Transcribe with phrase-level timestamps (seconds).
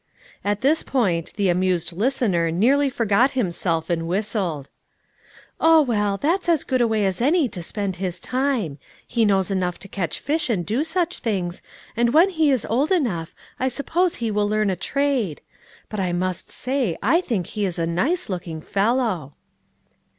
[0.43, 4.67] At this point the amused listener nearly for got himself and whistled.
[5.59, 9.51] "Oh well, that's as good a way as any to spend his time; he knows
[9.51, 11.61] enough to catch fish and do such things,
[11.95, 15.39] and when he is old enough, I suppose he will leam a trade;
[15.87, 19.33] but I must say I think he is a nice looking fellow."